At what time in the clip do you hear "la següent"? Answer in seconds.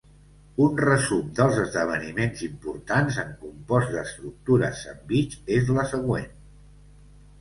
5.77-6.31